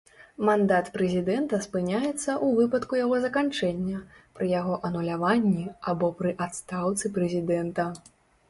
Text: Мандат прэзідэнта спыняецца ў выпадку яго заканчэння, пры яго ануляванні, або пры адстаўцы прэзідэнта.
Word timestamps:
Мандат 0.47 0.85
прэзідэнта 0.95 1.59
спыняецца 1.65 2.15
ў 2.15 2.47
выпадку 2.59 2.93
яго 3.01 3.19
заканчэння, 3.27 4.01
пры 4.39 4.45
яго 4.59 4.81
ануляванні, 4.91 5.65
або 5.93 6.11
пры 6.23 6.31
адстаўцы 6.47 7.05
прэзідэнта. 7.21 7.85